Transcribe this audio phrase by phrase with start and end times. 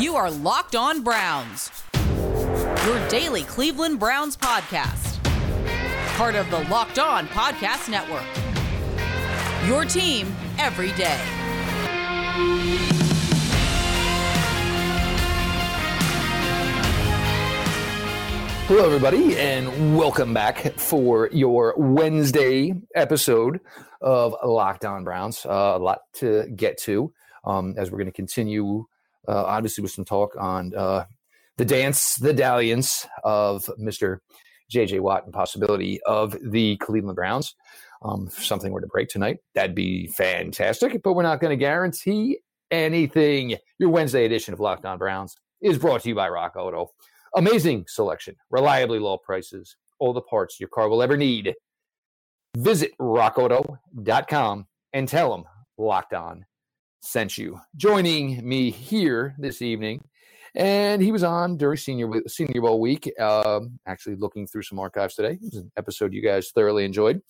[0.00, 1.70] You are Locked On Browns,
[2.86, 5.22] your daily Cleveland Browns podcast.
[6.16, 8.24] Part of the Locked On Podcast Network.
[9.68, 11.20] Your team every day.
[18.68, 23.60] Hello, everybody, and welcome back for your Wednesday episode
[24.00, 25.44] of Locked On Browns.
[25.44, 27.12] Uh, a lot to get to
[27.44, 28.86] um, as we're going to continue,
[29.28, 31.04] uh, obviously, with some talk on uh,
[31.56, 34.18] the dance, the dalliance of Mr.
[34.72, 37.54] JJ Watt and possibility of the Cleveland Browns.
[38.02, 41.56] Um, if something were to break tonight, that'd be fantastic, but we're not going to
[41.56, 42.38] guarantee
[42.70, 43.56] anything.
[43.78, 46.92] Your Wednesday edition of Locked On Browns is brought to you by Rock Auto.
[47.36, 51.54] Amazing selection, reliably low prices, all the parts your car will ever need.
[52.56, 55.44] Visit rockauto.com and tell them
[55.78, 56.44] Locked On
[57.00, 57.60] sent you.
[57.76, 60.04] Joining me here this evening,
[60.54, 63.10] and he was on during Senior Senior Bowl week.
[63.18, 65.32] Um, actually, looking through some archives today.
[65.32, 67.22] It was an episode you guys thoroughly enjoyed.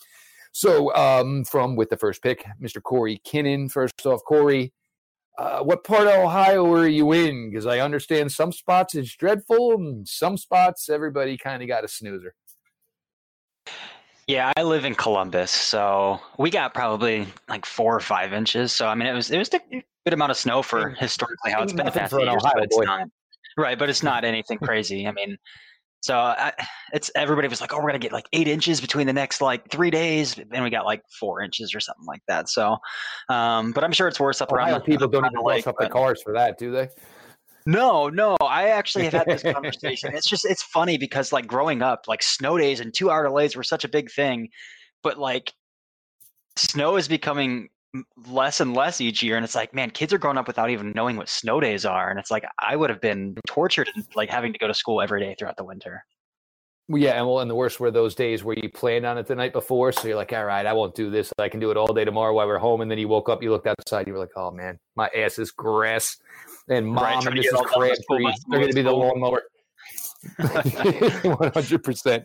[0.52, 2.82] So, um, from with the first pick, Mr.
[2.82, 3.70] Corey Kinnan.
[3.70, 4.72] First off, Corey,
[5.38, 7.50] uh, what part of Ohio are you in?
[7.50, 11.88] Because I understand some spots it's dreadful, and some spots everybody kind of got a
[11.88, 12.34] snoozer.
[14.30, 18.72] Yeah, I live in Columbus, so we got probably like four or five inches.
[18.72, 21.64] So I mean, it was it was a good amount of snow for historically how
[21.64, 22.84] it's been the past years, but it's boy.
[22.84, 23.08] not
[23.58, 23.76] right.
[23.76, 25.08] But it's not anything crazy.
[25.08, 25.36] I mean,
[26.00, 26.52] so I,
[26.92, 29.68] it's everybody was like, "Oh, we're gonna get like eight inches between the next like
[29.68, 32.48] three days," and we got like four inches or something like that.
[32.48, 32.76] So,
[33.30, 34.82] um, but I'm sure it's worse up Ohio around.
[34.82, 36.88] People don't even wash up the cars for that, do they?
[37.66, 38.36] No, no.
[38.40, 40.14] I actually have had this conversation.
[40.14, 43.56] it's just it's funny because like growing up, like snow days and two hour delays
[43.56, 44.48] were such a big thing,
[45.02, 45.52] but like
[46.56, 47.68] snow is becoming
[48.28, 50.92] less and less each year and it's like man kids are growing up without even
[50.94, 54.52] knowing what snow days are and it's like i would have been tortured like having
[54.52, 56.04] to go to school every day throughout the winter
[56.96, 59.34] yeah, and well, and the worst were those days where you planned on it the
[59.34, 61.32] night before, so you're like, all right, I won't do this.
[61.38, 62.80] I can do it all day tomorrow while we're home.
[62.80, 65.38] And then you woke up, you looked outside, you were like, oh man, my ass
[65.38, 66.16] is grass
[66.68, 67.62] and mom and Mrs.
[67.64, 69.42] Crabtree are going to be the lawnmower.
[71.38, 72.24] One hundred percent.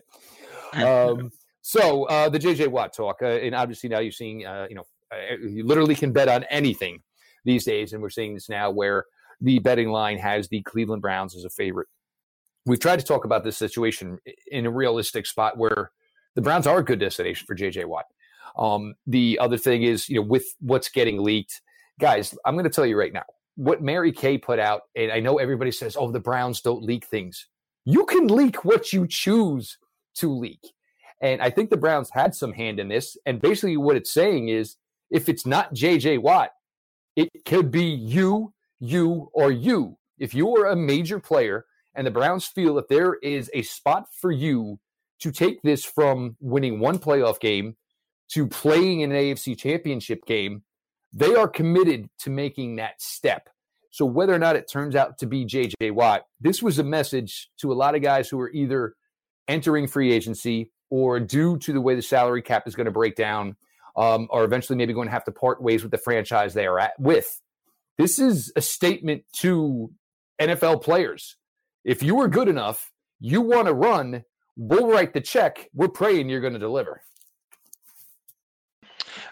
[0.72, 1.30] Um,
[1.62, 4.86] so uh, the JJ Watt talk, uh, and obviously now you're seeing, uh, you know,
[5.12, 7.02] uh, you literally can bet on anything
[7.44, 9.04] these days, and we're seeing this now where
[9.40, 11.88] the betting line has the Cleveland Browns as a favorite.
[12.66, 14.18] We've tried to talk about this situation
[14.50, 15.92] in a realistic spot where
[16.34, 18.06] the Browns are a good destination for JJ Watt.
[18.58, 21.60] Um, the other thing is, you know, with what's getting leaked,
[22.00, 25.20] guys, I'm going to tell you right now, what Mary Kay put out, and I
[25.20, 27.46] know everybody says, oh, the Browns don't leak things.
[27.84, 29.78] You can leak what you choose
[30.16, 30.60] to leak.
[31.22, 33.16] And I think the Browns had some hand in this.
[33.24, 34.76] And basically, what it's saying is
[35.10, 36.50] if it's not JJ Watt,
[37.14, 39.96] it could be you, you, or you.
[40.18, 41.64] If you are a major player
[41.96, 44.78] and the Browns feel that there is a spot for you
[45.20, 47.76] to take this from winning one playoff game
[48.32, 50.62] to playing in an AFC championship game,
[51.12, 53.48] they are committed to making that step.
[53.90, 57.48] So whether or not it turns out to be JJ Watt, this was a message
[57.60, 58.94] to a lot of guys who are either
[59.48, 63.16] entering free agency or due to the way the salary cap is going to break
[63.16, 63.56] down,
[63.96, 66.78] um, are eventually maybe going to have to part ways with the franchise they are
[66.78, 67.40] at with.
[67.96, 69.90] This is a statement to
[70.38, 71.36] NFL players.
[71.86, 74.24] If you are good enough, you want to run,
[74.56, 75.70] we'll write the check.
[75.72, 77.00] We're praying you're going to deliver.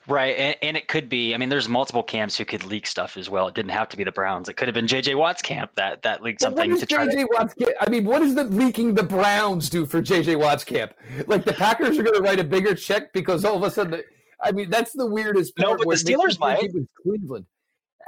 [0.06, 1.34] Right, and, and, it could be.
[1.34, 3.48] I mean, there's multiple camps who could leak stuff as well.
[3.48, 4.48] It didn't have to be the Browns.
[4.48, 7.06] It could have been JJ Watt's camp that that leaked something what to try.
[7.06, 7.72] JJ Watt's camp?
[7.80, 10.92] I mean, what does the leaking the Browns do for JJ Watt's camp?
[11.26, 13.92] Like the Packers are going to write a bigger check because all of a sudden,
[13.92, 14.04] the,
[14.42, 15.56] I mean, that's the weirdest.
[15.56, 16.70] Part no, but the Steelers might.
[17.02, 17.46] Cleveland.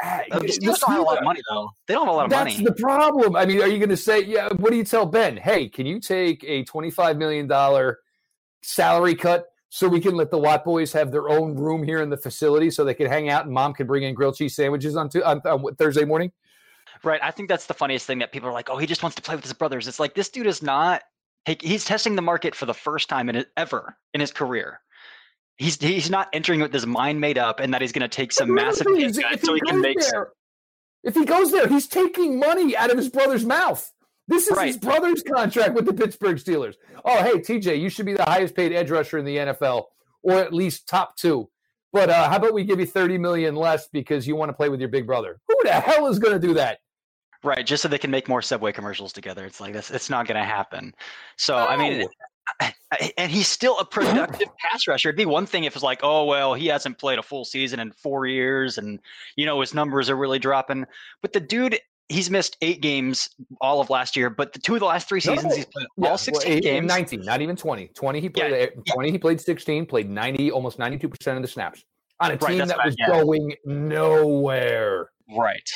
[0.02, 1.70] Uh, the Steelers don't have a lot of money though.
[1.86, 2.64] They don't have a lot of that's money.
[2.64, 3.36] That's the problem.
[3.36, 4.48] I mean, are you going to say, yeah?
[4.56, 5.36] What do you tell Ben?
[5.36, 7.98] Hey, can you take a twenty-five million dollar
[8.62, 9.46] salary cut?
[9.68, 12.70] so we can let the Watt boys have their own room here in the facility
[12.70, 15.40] so they can hang out and mom can bring in grilled cheese sandwiches on, on,
[15.44, 16.32] on Thursday morning?
[17.02, 17.20] Right.
[17.22, 19.22] I think that's the funniest thing that people are like, oh, he just wants to
[19.22, 19.86] play with his brothers.
[19.86, 21.02] It's like this dude is not.
[21.60, 24.80] he's testing the market for the first time in ever in his career.
[25.58, 28.32] He's he's not entering with this mind made up and that he's going to take
[28.32, 29.98] some massive hit so he, he can make.
[30.00, 30.32] There,
[31.02, 33.90] if he goes there, he's taking money out of his brother's mouth.
[34.28, 34.66] This is right.
[34.66, 36.74] his brother's contract with the Pittsburgh Steelers.
[37.04, 39.84] Oh, hey, TJ, you should be the highest paid edge rusher in the NFL,
[40.22, 41.48] or at least top two.
[41.92, 44.68] But uh, how about we give you thirty million less because you want to play
[44.68, 45.40] with your big brother?
[45.48, 46.80] Who the hell is going to do that?
[47.44, 49.44] Right, just so they can make more Subway commercials together.
[49.44, 49.90] It's like this.
[49.90, 50.92] it's not going to happen.
[51.36, 52.08] So I mean,
[53.18, 55.08] and he's still a productive pass rusher.
[55.08, 57.80] It'd be one thing if it's like, oh well, he hasn't played a full season
[57.80, 59.00] in four years, and
[59.36, 60.86] you know his numbers are really dropping.
[61.22, 61.78] But the dude
[62.08, 63.28] he's missed eight games
[63.60, 65.86] all of last year, but the two of the last three seasons no, he's played
[65.96, 66.86] yeah, all 16 well, games.
[66.86, 67.88] 19, not even 20.
[67.88, 71.84] 20 he played yeah, 20 he played 16, played 90 almost 92% of the snaps
[72.20, 75.10] on a team that was going nowhere.
[75.28, 75.68] Right.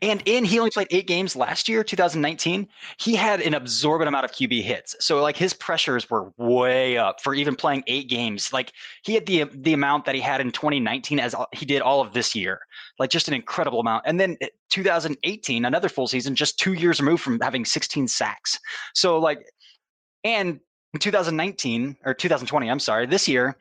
[0.00, 2.66] And in he only played eight games last year, 2019.
[2.98, 4.96] He had an absorbent amount of QB hits.
[4.98, 8.50] So like his pressures were way up for even playing eight games.
[8.50, 8.72] Like
[9.02, 12.14] he had the the amount that he had in 2019 as he did all of
[12.14, 12.60] this year.
[12.98, 14.04] Like just an incredible amount.
[14.06, 18.58] And then eh, 2018, another full season, just two years removed from having 16 sacks.
[18.94, 19.44] So like
[20.24, 20.60] and
[20.94, 23.56] in 2019 or 2020, I'm sorry, this year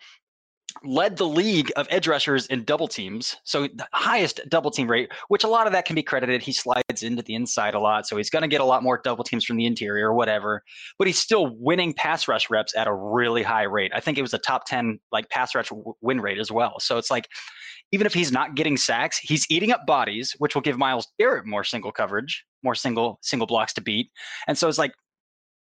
[0.84, 3.36] led the league of edge rushers in double teams.
[3.44, 6.42] So the highest double team rate, which a lot of that can be credited.
[6.42, 8.08] He slides into the inside a lot.
[8.08, 10.64] So he's going to get a lot more double teams from the interior or whatever,
[10.98, 13.92] but he's still winning pass rush reps at a really high rate.
[13.94, 15.70] I think it was a top 10 like pass rush
[16.02, 16.80] win rate as well.
[16.80, 17.28] So it's like,
[17.92, 21.46] even if he's not getting sacks, he's eating up bodies, which will give Myles Garrett
[21.46, 24.10] more single coverage, more single single blocks to beat.
[24.48, 24.94] And so it's like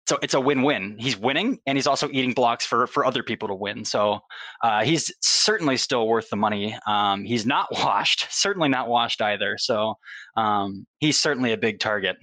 [0.08, 0.96] so it's a win-win.
[0.98, 3.84] He's winning, and he's also eating blocks for for other people to win.
[3.84, 4.20] So
[4.62, 6.76] uh, he's certainly still worth the money.
[6.86, 9.56] Um, he's not washed, certainly not washed either.
[9.58, 9.94] So
[10.36, 12.16] um, he's certainly a big target.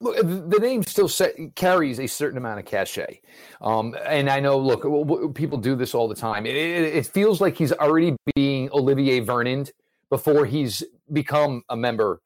[0.00, 3.20] Look, the name still set, carries a certain amount of cachet,
[3.62, 4.58] um, and I know.
[4.58, 6.44] Look, people do this all the time.
[6.44, 9.66] It, it, it feels like he's already being Olivier Vernon
[10.10, 12.20] before he's become a member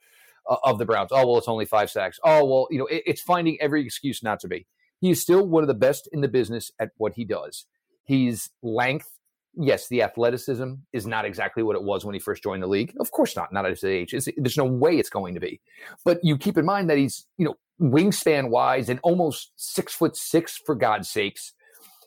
[0.64, 1.10] of the Browns.
[1.12, 2.18] Oh, well, it's only five sacks.
[2.24, 4.66] Oh, well, you know, it, it's finding every excuse not to be.
[5.00, 7.66] He is still one of the best in the business at what he does.
[8.04, 9.08] He's length.
[9.56, 12.94] Yes, the athleticism is not exactly what it was when he first joined the league.
[13.00, 14.14] Of course not, not at his age.
[14.14, 15.60] It's, there's no way it's going to be.
[16.04, 20.16] But you keep in mind that he's, you know, wingspan wise and almost six foot
[20.16, 21.52] six, for God's sakes.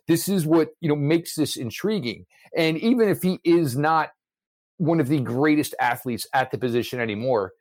[0.07, 2.25] This is what, you know, makes this intriguing.
[2.55, 4.11] And even if he is not
[4.77, 7.53] one of the greatest athletes at the position anymore,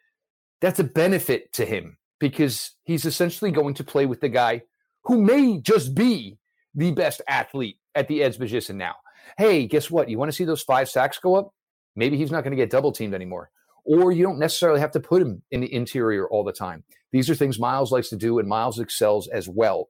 [0.62, 4.62] that's a benefit to him because he's essentially going to play with the guy
[5.04, 6.38] who may just be
[6.74, 8.94] the best athlete at the edge position now.
[9.36, 10.08] Hey, guess what?
[10.08, 11.52] You want to see those five sacks go up?
[11.96, 13.50] Maybe he's not going to get double teamed anymore.
[13.84, 16.84] Or you don't necessarily have to put him in the interior all the time.
[17.10, 19.88] These are things Myles likes to do, and Myles excels as well.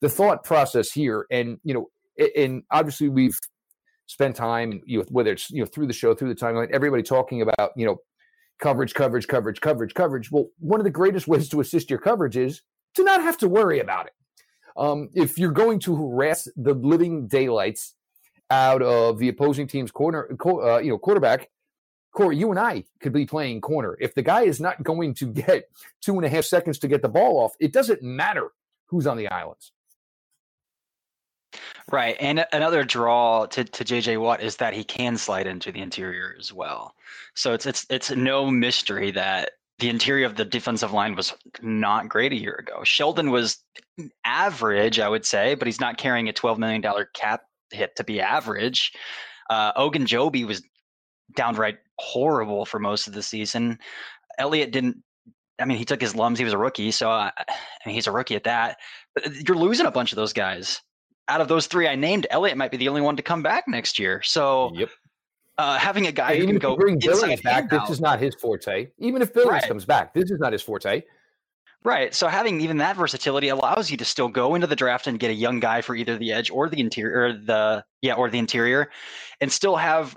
[0.00, 1.90] The thought process here, and you know,
[2.36, 3.38] and obviously we've
[4.06, 7.04] spent time, you know, whether it's you know through the show, through the timeline, everybody
[7.04, 7.98] talking about you know
[8.58, 10.30] coverage, coverage, coverage, coverage, coverage.
[10.30, 12.62] Well, one of the greatest ways to assist your coverage is
[12.94, 14.12] to not have to worry about it.
[14.76, 17.94] Um, if you're going to harass the living daylights
[18.50, 21.50] out of the opposing team's corner, uh, you know, quarterback,
[22.12, 23.96] Corey, you and I could be playing corner.
[24.00, 25.68] If the guy is not going to get
[26.00, 28.50] two and a half seconds to get the ball off, it doesn't matter
[28.86, 29.72] who's on the islands.
[31.90, 32.16] Right.
[32.20, 36.34] And another draw to, to JJ Watt is that he can slide into the interior
[36.38, 36.94] as well.
[37.34, 41.32] So it's it's it's no mystery that the interior of the defensive line was
[41.62, 42.82] not great a year ago.
[42.84, 43.62] Sheldon was
[44.24, 46.82] average, I would say, but he's not carrying a $12 million
[47.14, 48.92] cap hit to be average.
[49.48, 50.62] Uh, Ogunjobi was
[51.36, 53.78] downright horrible for most of the season.
[54.38, 55.02] Elliott didn't
[55.60, 56.38] I mean, he took his lums.
[56.38, 57.54] He was a rookie, so uh, I
[57.84, 58.78] mean, he's a rookie at that.
[59.14, 60.80] But you're losing a bunch of those guys
[61.28, 63.68] out of those three I named, Elliott might be the only one to come back
[63.68, 64.22] next year.
[64.22, 64.90] So yep.
[65.58, 67.00] Uh, having a guy who can go bring
[67.42, 68.88] back, this is not his forte.
[68.98, 69.62] Even if Billings right.
[69.66, 71.02] comes back, this is not his forte.
[71.82, 72.14] Right.
[72.14, 75.30] So having even that versatility allows you to still go into the draft and get
[75.30, 78.38] a young guy for either the edge or the interior, or the yeah, or the
[78.38, 78.90] interior,
[79.40, 80.16] and still have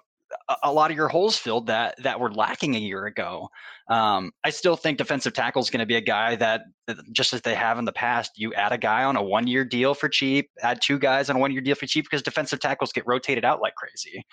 [0.64, 3.50] a, lot of your holes filled that that were lacking a year ago.
[3.90, 6.62] Um, I still think defensive tackle is going to be a guy that,
[7.12, 9.66] just as they have in the past, you add a guy on a one year
[9.66, 12.60] deal for cheap, add two guys on a one year deal for cheap because defensive
[12.60, 14.24] tackles get rotated out like crazy.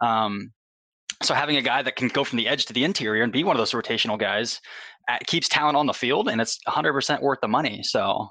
[0.00, 0.52] Um,
[1.22, 3.42] so having a guy that can go from the edge to the interior and be
[3.42, 4.60] one of those rotational guys
[5.08, 7.82] uh, keeps talent on the field, and it's 100% worth the money.
[7.82, 8.28] So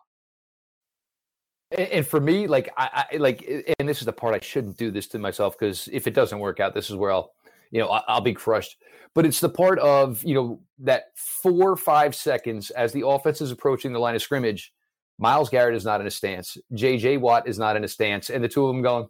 [1.72, 4.90] and for me, like I, I, like, and this is the part I shouldn't do
[4.90, 7.34] this to myself because if it doesn't work out, this is where I'll,
[7.72, 8.78] you know, I'll be crushed.
[9.14, 13.42] But it's the part of you know that four or five seconds as the offense
[13.42, 14.74] is approaching the line of scrimmage.
[15.20, 16.58] Myles Garrett is not in a stance.
[16.74, 17.18] J.J.
[17.18, 19.08] Watt is not in a stance, and the two of them going,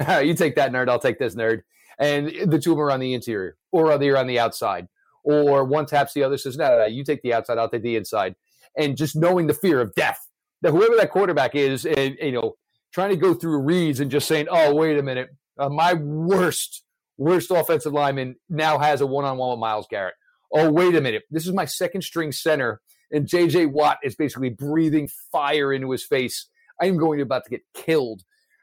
[0.26, 1.62] "You take that nerd, I'll take this nerd,"
[1.98, 4.88] and the two of them are on the interior, or they're on the outside,
[5.22, 7.82] or one taps the other, says, "No, no, no, you take the outside, I'll take
[7.82, 8.34] the inside,"
[8.76, 10.26] and just knowing the fear of death
[10.62, 12.56] that whoever that quarterback is, and you know,
[12.92, 16.82] trying to go through reads and just saying, "Oh, wait a minute, uh, my worst,
[17.18, 20.14] worst offensive lineman now has a one-on-one with Myles Garrett."
[20.52, 22.80] Oh, wait a minute, this is my second string center,
[23.10, 23.66] and J.J.
[23.66, 26.46] Watt is basically breathing fire into his face.
[26.80, 28.22] I am going to about to get killed.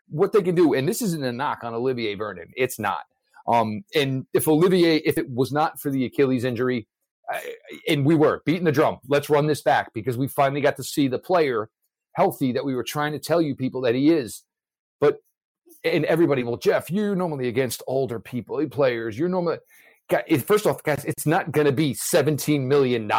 [0.09, 3.03] What they can do, and this isn't a knock on Olivier Vernon, it's not.
[3.47, 6.87] Um, and if Olivier, if it was not for the Achilles injury,
[7.87, 8.99] and we were beating the drum.
[9.07, 11.69] Let's run this back because we finally got to see the player
[12.13, 14.43] healthy that we were trying to tell you people that he is.
[14.99, 15.19] But
[15.83, 19.17] and everybody, well, Jeff, you're normally against older people, players.
[19.17, 19.57] You're normally
[20.45, 23.09] first off, guys, it's not going to be $17 million.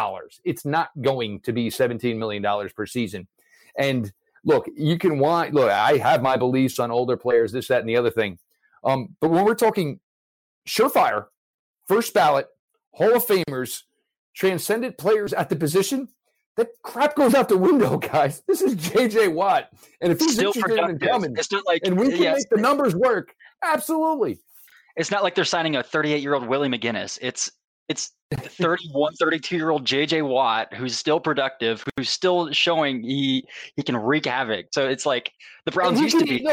[0.43, 3.27] It's not going to be $17 million per season.
[3.77, 4.11] And
[4.43, 7.89] look, you can want, look, I have my beliefs on older players, this, that, and
[7.89, 8.37] the other thing.
[8.83, 9.99] Um, but when we're talking
[10.67, 11.25] surefire,
[11.87, 12.47] first ballot,
[12.93, 13.81] Hall of Famers,
[14.35, 16.09] transcendent players at the position,
[16.57, 18.43] that crap goes out the window, guys.
[18.47, 19.69] This is JJ Watt.
[20.01, 21.01] And if he's Still interested productive.
[21.01, 24.39] in coming It's not like and we can yes, make the numbers work, absolutely.
[24.95, 27.19] it's not like they're signing a 38 year old Willie McGinest.
[27.21, 27.51] It's
[27.87, 33.45] it's 31, 32 year old JJ Watt who's still productive, who's still showing he
[33.75, 34.67] he can wreak havoc.
[34.71, 35.31] So it's like
[35.65, 36.45] the Browns used to be.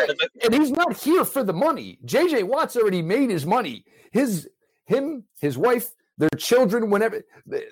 [0.44, 1.99] and he's not here for the money.
[2.04, 3.85] JJ Watt's already made his money.
[4.12, 4.49] His
[4.87, 7.23] him, his wife, their children, whenever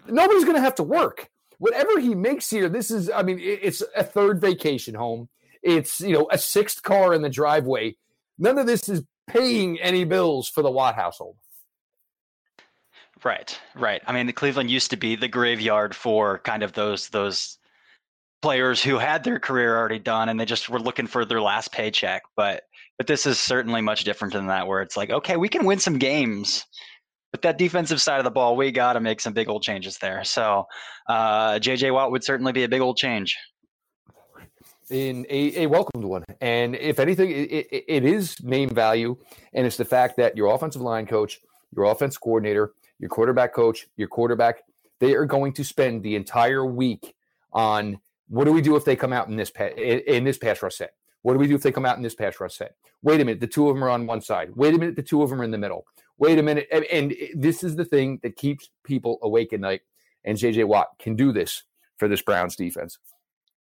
[0.06, 1.28] nobody's going to have to work.
[1.60, 3.10] Whatever he makes here, this is.
[3.10, 5.28] I mean, it's a third vacation home.
[5.62, 7.96] It's you know a sixth car in the driveway.
[8.38, 11.36] None of this is paying any bills for the Watt household.
[13.22, 14.00] Right, right.
[14.06, 17.58] I mean, Cleveland used to be the graveyard for kind of those those
[18.40, 21.72] players who had their career already done and they just were looking for their last
[21.72, 22.22] paycheck.
[22.36, 22.62] But
[22.96, 25.78] but this is certainly much different than that, where it's like, okay, we can win
[25.78, 26.64] some games.
[27.32, 29.98] But that defensive side of the ball, we got to make some big old changes
[29.98, 30.24] there.
[30.24, 30.66] So,
[31.08, 33.36] uh, JJ Watt would certainly be a big old change.
[34.90, 36.24] in a, a welcomed one.
[36.40, 39.16] And if anything, it, it, it is name value,
[39.52, 41.38] and it's the fact that your offensive line coach,
[41.74, 44.62] your offense coordinator, your quarterback coach, your quarterback,
[44.98, 47.14] they are going to spend the entire week
[47.52, 50.38] on what do we do if they come out in this pa- in, in this
[50.38, 50.94] pass rush set?
[51.22, 52.74] What do we do if they come out in this pass rush set?
[53.02, 54.50] Wait a minute, the two of them are on one side.
[54.56, 55.86] Wait a minute, the two of them are in the middle.
[56.20, 59.80] Wait a minute, and, and this is the thing that keeps people awake at night.
[60.22, 61.64] And JJ Watt can do this
[61.96, 62.98] for this Browns defense.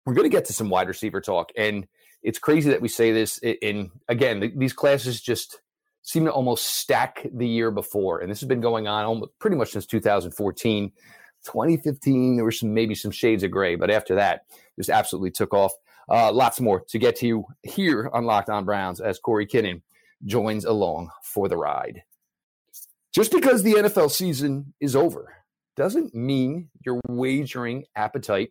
[0.07, 1.87] We're going to get to some wide receiver talk and
[2.23, 5.61] it's crazy that we say this in again these classes just
[6.03, 9.71] seem to almost stack the year before and this has been going on pretty much
[9.73, 10.91] since 2014
[11.45, 14.43] 2015 there were some maybe some shades of gray but after that
[14.77, 15.73] just absolutely took off.
[16.09, 19.81] Uh, lots more to get to you here on locked on browns as corey kinnan
[20.25, 22.03] joins along for the ride
[23.15, 25.35] just because the nfl season is over
[25.77, 28.51] doesn't mean your wagering appetite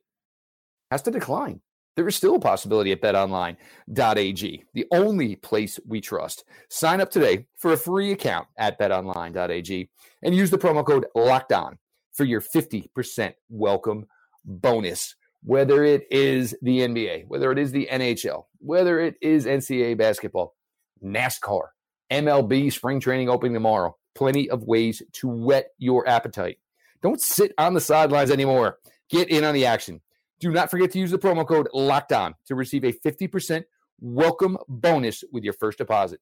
[0.91, 1.61] has to decline.
[1.95, 6.43] There is still a possibility at betonline.ag, the only place we trust.
[6.69, 9.89] Sign up today for a free account at betonline.ag
[10.23, 11.77] and use the promo code locked on
[12.13, 14.05] for your 50% welcome
[14.45, 15.15] bonus.
[15.43, 20.55] Whether it is the NBA, whether it is the NHL, whether it is NCAA basketball,
[21.03, 21.67] NASCAR,
[22.11, 26.57] MLB spring training opening tomorrow, plenty of ways to whet your appetite.
[27.01, 28.79] Don't sit on the sidelines anymore.
[29.09, 30.01] Get in on the action.
[30.39, 33.63] Do not forget to use the promo code locked on to receive a 50%
[33.99, 36.19] welcome bonus with your first deposit.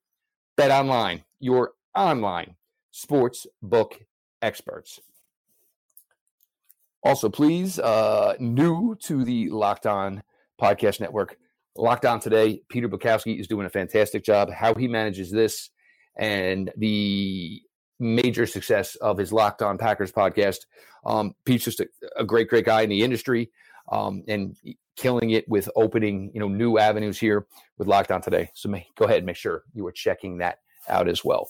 [0.58, 2.56] Bet online, your online
[2.92, 4.00] sports book
[4.42, 5.00] experts.
[7.04, 10.22] Also, please, uh, new to the Locked On
[10.62, 11.38] Podcast Network,
[11.76, 14.52] Locked On today, Peter Bukowski is doing a fantastic job.
[14.52, 15.72] How he manages this
[16.18, 17.62] and the
[18.02, 20.66] major success of his Locked On Packers podcast.
[21.06, 23.52] Um, Pete's just a, a great, great guy in the industry
[23.92, 24.58] um, and
[24.98, 27.46] killing it with opening you know new avenues here
[27.78, 28.50] with Locked On today.
[28.54, 31.50] So may, go ahead and make sure you are checking that out as well.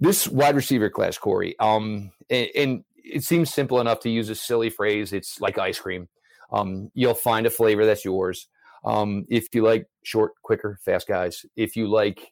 [0.00, 4.34] This wide receiver class, Corey, um, and, and it seems simple enough to use a
[4.34, 5.12] silly phrase.
[5.12, 6.08] It's like ice cream.
[6.50, 8.48] Um, you'll find a flavor that's yours.
[8.84, 12.31] Um, if you like short, quicker, fast guys, if you like,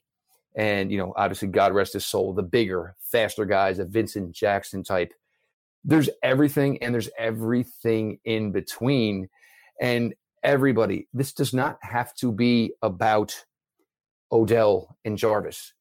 [0.55, 4.83] and you know, obviously, God rest his soul, the bigger, faster guys, a Vincent Jackson
[4.83, 5.13] type
[5.83, 9.29] there's everything and there's everything in between.
[9.79, 13.45] And everybody, this does not have to be about
[14.31, 15.73] Odell and Jarvis.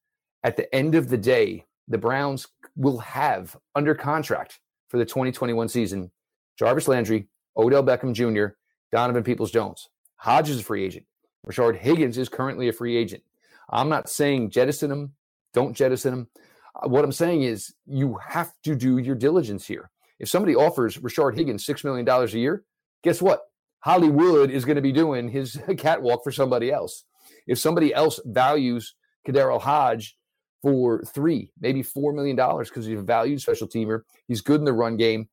[0.43, 2.47] At the end of the day, the Browns
[2.77, 6.11] will have under contract for the 2021 season
[6.59, 8.55] Jarvis Landry, Odell Beckham Jr.,
[8.93, 9.89] Donovan Peoples Jones.
[10.17, 11.07] Hodge is a free agent.
[11.47, 13.23] Rashard Higgins is currently a free agent.
[13.71, 15.15] I'm not saying jettison them,
[15.55, 16.29] don't jettison him.
[16.75, 19.91] Uh, What I'm saying is you have to do your diligence here.
[20.19, 22.65] If somebody offers Rashard Higgins $6 million a year,
[23.03, 23.41] guess what?
[23.81, 27.05] Hollywood is going to be doing his catwalk for somebody else.
[27.47, 28.95] If somebody else values
[29.27, 30.17] KhaDarel Hodge
[30.63, 34.75] for three, maybe $4 million because he's a valued special teamer, he's good in the
[34.75, 35.29] run game,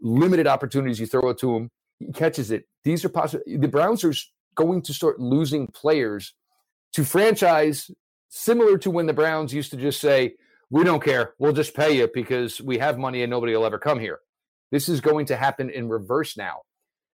[0.00, 2.64] limited opportunities, you throw it to him, he catches it.
[2.84, 3.42] These are possible.
[3.46, 4.14] The Browns are
[4.54, 6.34] going to start losing players
[6.92, 7.90] to franchise
[8.28, 10.34] similar to when the Browns used to just say,
[10.70, 11.34] we don't care.
[11.38, 14.20] We'll just pay you because we have money and nobody will ever come here.
[14.70, 16.62] This is going to happen in reverse now.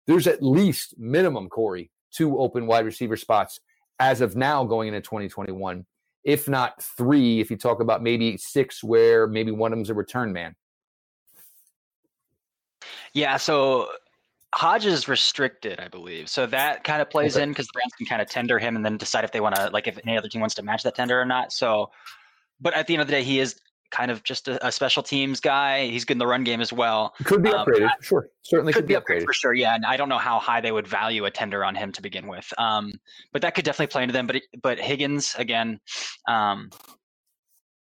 [0.08, 3.60] There's at least minimum, Corey, two open wide receiver spots
[4.00, 5.86] as of now going into 2021,
[6.24, 9.94] if not three, if you talk about maybe six, where maybe one of them's a
[9.94, 10.56] return man.
[13.14, 13.90] Yeah, so
[14.54, 16.28] Hodges is restricted, I believe.
[16.28, 17.44] So that kind of plays okay.
[17.44, 19.56] in because the Browns can kind of tender him and then decide if they want
[19.56, 21.54] to, like, if any other team wants to match that tender or not.
[21.54, 21.92] So,
[22.60, 23.60] but at the end of the day, he is
[23.92, 25.88] kind of just a, a special teams guy.
[25.88, 27.14] He's good in the run game as well.
[27.26, 28.30] Could be um, upgraded, sure.
[28.44, 29.26] Certainly could, could be upgraded.
[29.26, 29.54] for sure.
[29.54, 32.02] Yeah, and I don't know how high they would value a tender on him to
[32.02, 32.52] begin with.
[32.58, 32.94] Um,
[33.32, 34.28] but that could definitely play into them.
[34.28, 35.80] But but Higgins again,
[36.28, 36.70] um,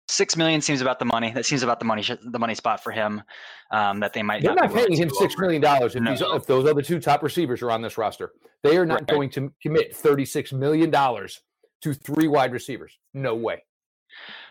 [0.08, 1.32] six million seems about the money.
[1.32, 3.22] That seems about the money the money spot for him.
[3.70, 4.42] Um, that they might.
[4.42, 6.34] They're not, not paying him six million dollars if, no.
[6.34, 8.32] if those other two top receivers are on this roster.
[8.62, 9.08] They are not right.
[9.08, 11.40] going to commit thirty six million dollars
[11.82, 12.98] to three wide receivers.
[13.14, 13.62] No way.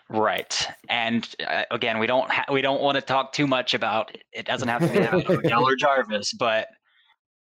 [0.09, 4.15] Right, and uh, again, we don't ha- we don't want to talk too much about
[4.31, 4.45] it.
[4.45, 6.67] Doesn't have to be Odell or Jarvis, but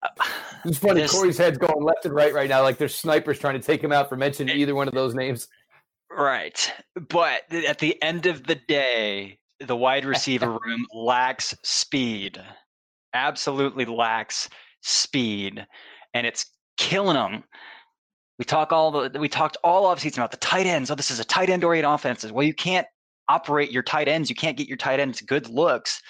[0.02, 0.24] uh,
[0.64, 1.00] it's funny.
[1.00, 3.82] This, Corey's head's going left and right right now, like there's snipers trying to take
[3.82, 5.48] him out for mentioning either one of those names.
[6.16, 6.72] Right.
[7.08, 12.40] But at the end of the day, the wide receiver room lacks speed.
[13.14, 14.48] Absolutely lacks
[14.82, 15.66] speed.
[16.14, 17.44] And it's killing them.
[18.38, 20.90] We talk all the we talked all off season about the tight ends.
[20.90, 22.30] Oh, this is a tight end oriented offense.
[22.30, 22.86] Well, you can't
[23.28, 24.28] operate your tight ends.
[24.28, 26.02] You can't get your tight ends good looks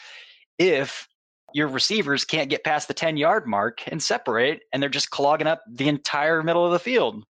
[0.58, 1.06] if
[1.52, 5.46] your receivers can't get past the 10 yard mark and separate and they're just clogging
[5.46, 7.22] up the entire middle of the field.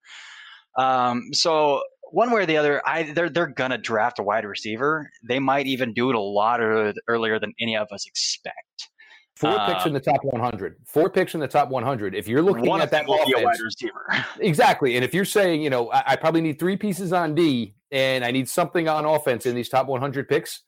[0.79, 5.11] Um, so one way or the other, I they're they're gonna draft a wide receiver.
[5.23, 6.61] They might even do it a lot
[7.09, 8.91] earlier than any of us expect.
[9.37, 10.77] Four uh, picks in the top 100.
[10.87, 12.15] Four picks in the top 100.
[12.15, 14.07] If you're looking at that offense, wide receiver.
[14.41, 14.97] exactly.
[14.97, 18.25] And if you're saying, you know, I, I, probably need three pieces on D and
[18.25, 20.63] I need something on offense in these top 100 picks,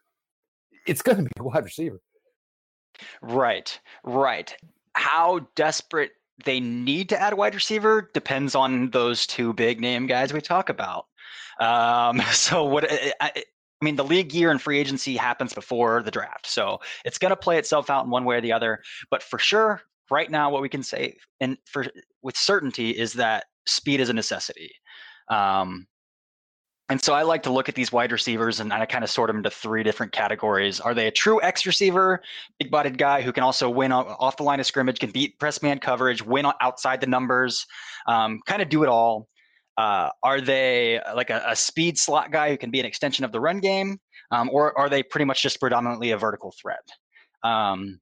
[0.86, 2.00] it's going to be a wide receiver.
[3.20, 3.78] Right.
[4.02, 4.54] Right.
[4.94, 6.12] How desperate
[6.44, 10.40] they need to add a wide receiver depends on those two big name guys we
[10.40, 11.06] talk about.
[11.60, 13.32] Um, so what I, I,
[13.80, 17.36] mean, the league year and free agency happens before the draft, so it's going to
[17.36, 18.82] play itself out in one way or the other.
[19.10, 21.86] But for sure, right now, what we can say and for
[22.23, 24.71] with certainty is that speed is a necessity.
[25.28, 25.86] Um,
[26.90, 29.28] and so I like to look at these wide receivers and I kind of sort
[29.28, 30.80] them into three different categories.
[30.80, 32.23] Are they a true X receiver,
[32.58, 35.62] big bodied guy who can also win off the line of scrimmage, can beat press
[35.62, 37.67] man coverage, win outside the numbers,
[38.06, 39.28] um, kind of do it all?
[39.76, 43.25] Uh, are they uh, like a, a, speed slot guy who can be an extension
[43.25, 43.99] of the run game,
[44.30, 46.84] um, or are they pretty much just predominantly a vertical threat?
[47.43, 48.00] Um,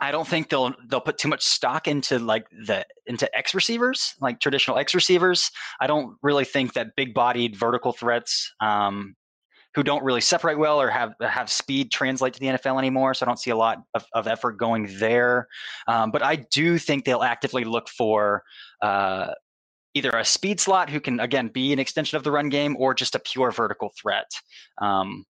[0.00, 4.14] I don't think they'll they'll put too much stock into like the into X receivers,
[4.20, 5.50] like traditional X receivers.
[5.80, 9.14] I don't really think that big bodied vertical threats um,
[9.74, 13.12] who don't really separate well or have have speed translate to the NFL anymore.
[13.12, 15.46] So I don't see a lot of, of effort going there.
[15.86, 18.44] Um, but I do think they'll actively look for
[18.80, 19.32] uh,
[19.94, 22.94] either a speed slot who can again be an extension of the run game or
[22.94, 24.30] just a pure vertical threat
[24.78, 25.24] um,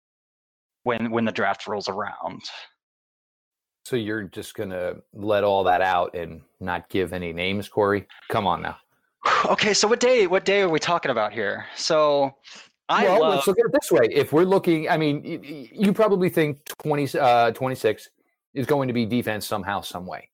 [0.84, 2.42] when when the draft rolls around.
[3.86, 8.08] So you're just gonna let all that out and not give any names, Corey?
[8.30, 8.78] Come on now.
[9.46, 10.28] Okay, so what day?
[10.28, 11.66] What day are we talking about here?
[11.76, 12.36] So
[12.90, 13.36] I well, love...
[13.36, 14.10] let's look at it this way.
[14.12, 18.10] If we're looking, I mean, you, you probably think 20, uh, 26
[18.56, 20.30] is going to be defense somehow, some way.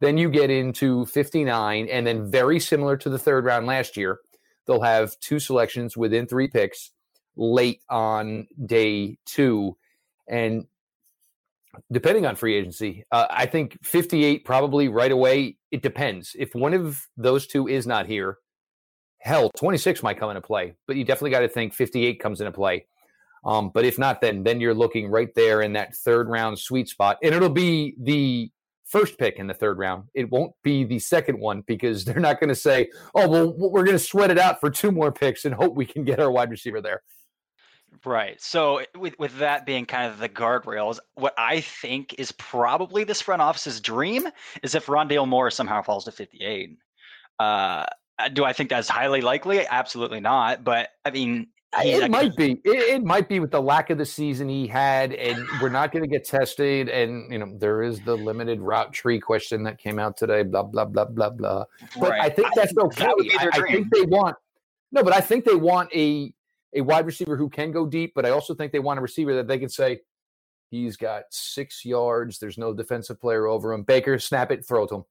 [0.00, 4.20] Then you get into 59, and then very similar to the third round last year,
[4.66, 6.90] they'll have two selections within three picks
[7.36, 9.76] late on day two.
[10.28, 10.66] And
[11.90, 15.56] depending on free agency, uh, I think 58 probably right away.
[15.70, 16.36] It depends.
[16.38, 18.38] If one of those two is not here,
[19.18, 22.52] hell, 26 might come into play, but you definitely got to think 58 comes into
[22.52, 22.86] play.
[23.44, 26.88] Um, but if not, then then you're looking right there in that third round sweet
[26.88, 28.50] spot, and it'll be the
[28.86, 30.04] first pick in the third round.
[30.14, 33.84] It won't be the second one because they're not going to say, "Oh, well, we're
[33.84, 36.30] going to sweat it out for two more picks and hope we can get our
[36.30, 37.02] wide receiver there."
[38.04, 38.40] Right.
[38.40, 43.20] So with with that being kind of the guardrails, what I think is probably this
[43.20, 44.28] front office's dream
[44.62, 46.76] is if Rondale Moore somehow falls to 58.
[47.38, 47.84] Uh,
[48.32, 49.66] do I think that's highly likely?
[49.66, 50.64] Absolutely not.
[50.64, 51.48] But I mean,
[51.84, 52.52] it might be.
[52.64, 55.92] It, it, might be with the lack of the season he had, and we're not
[55.92, 56.88] going to get tested.
[56.88, 60.42] And you know, there is the limited route tree question that came out today.
[60.42, 61.64] Blah blah blah blah blah.
[61.98, 62.22] But right.
[62.22, 63.04] I think that's I okay.
[63.04, 64.36] That I, I think they want
[64.92, 66.32] no, but I think they want a
[66.74, 68.12] a wide receiver who can go deep.
[68.14, 70.00] But I also think they want a receiver that they can say
[70.70, 72.38] he's got six yards.
[72.38, 73.82] There's no defensive player over him.
[73.82, 75.04] Baker, snap it, throw to him.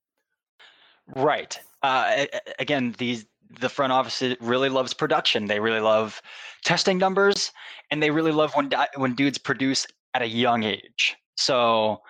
[1.16, 1.60] Right.
[1.84, 2.26] Uh,
[2.58, 3.26] again, these
[3.60, 5.46] the front office really loves production.
[5.46, 6.22] They really love
[6.64, 7.52] testing numbers,
[7.92, 11.16] and they really love when when dudes produce at a young age.
[11.38, 12.02] So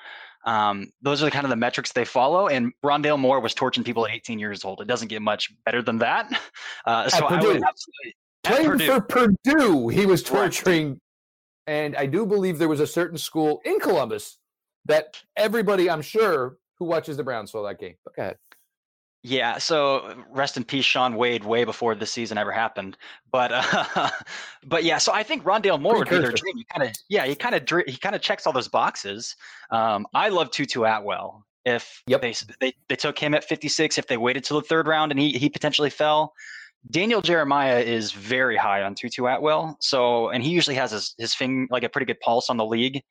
[0.45, 2.47] Um, those are the kind of the metrics they follow.
[2.47, 4.79] And Rondale Moore was torching people at 18 years old.
[4.79, 6.29] It doesn't get much better than that.
[6.85, 8.85] Uh, so I would absolutely playing Purdue.
[8.85, 10.89] for Purdue, he was torturing.
[10.89, 10.97] Right.
[11.65, 14.37] And I do believe there was a certain school in Columbus
[14.85, 17.95] that everybody, I'm sure, who watches the Browns saw that game.
[18.05, 18.37] But go ahead.
[19.27, 22.95] Yeah, so rest in peace, Shaun Wade, way before the season ever happened.
[23.31, 24.11] But uh,
[24.67, 26.55] but yeah, so I think Rondale Moore would be their dream.
[26.55, 29.35] He kind of yeah, he kind of he kind of checks all those boxes.
[29.71, 31.43] Um, I love Tutu Atwell.
[31.65, 32.21] If yep.
[32.21, 35.19] they, they they took him at 56, if they waited till the third round and
[35.19, 36.31] he he potentially fell,
[36.91, 39.75] Daniel Jeremiah is very high on Tutu Atwell.
[39.81, 42.65] So, and he usually has his, his thing like a pretty good pulse on the
[42.65, 43.01] league.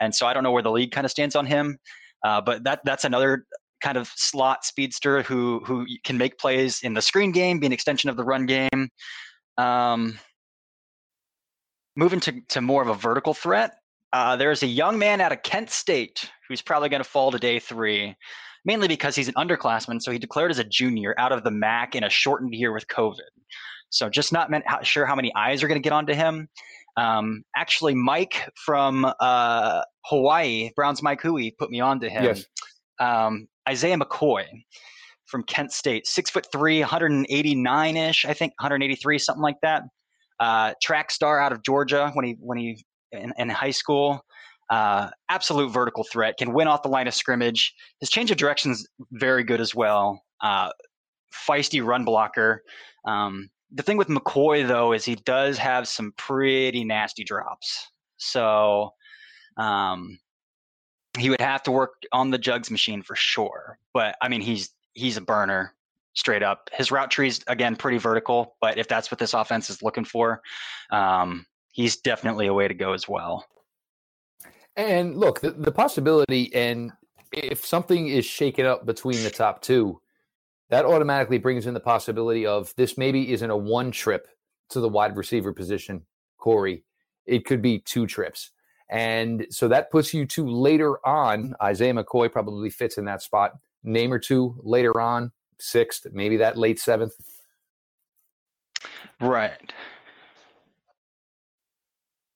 [0.00, 1.78] And so I don't know where the league kind of stands on him.
[2.24, 3.44] Uh, but that that's another
[3.82, 7.72] kind of slot speedster who who can make plays in the screen game, be an
[7.72, 8.88] extension of the run game.
[9.56, 10.18] Um,
[11.96, 13.72] moving to, to more of a vertical threat,
[14.12, 17.38] uh, there's a young man out of Kent State who's probably going to fall to
[17.38, 18.14] day three
[18.64, 20.00] mainly because he's an underclassman.
[20.00, 22.86] So he declared as a junior out of the MAC in a shortened year with
[22.88, 23.30] COVID.
[23.90, 26.48] So just not meant how, sure how many eyes are going to get onto him.
[26.98, 32.24] Um, actually, Mike from uh, Hawaii, Browns Mike Hui, put me on to him.
[32.24, 32.44] Yes.
[33.00, 34.44] Um, Isaiah McKoy
[35.26, 39.82] from Kent State, six foot three, 189 ish, I think 183, something like that.
[40.40, 44.22] Uh, track star out of Georgia when he when he in, in high school
[44.70, 47.74] uh, absolute vertical threat, can win off the line of scrimmage.
[48.00, 50.22] His change of direction is very good as well.
[50.42, 50.70] Uh,
[51.32, 52.62] feisty run blocker.
[53.06, 57.88] Um, the thing with McCoy though is he does have some pretty nasty drops.
[58.18, 58.90] So
[59.56, 60.18] um,
[61.18, 63.78] he would have to work on the jugs machine for sure.
[63.94, 65.74] But I mean, he's he's a burner
[66.14, 66.68] straight up.
[66.72, 70.04] His route tree is again pretty vertical, but if that's what this offense is looking
[70.04, 70.42] for,
[70.90, 73.46] um, he's definitely a way to go as well.
[74.76, 76.92] And look, the, the possibility, and
[77.32, 80.00] if something is shaken up between the top two,
[80.70, 84.28] that automatically brings in the possibility of this maybe isn't a one trip
[84.70, 86.06] to the wide receiver position,
[86.38, 86.84] Corey.
[87.26, 88.50] It could be two trips.
[88.90, 91.54] And so that puts you to later on.
[91.62, 93.58] Isaiah McKoy probably fits in that spot.
[93.84, 97.14] Name or two later on, sixth, maybe that late seventh.
[99.20, 99.72] Right.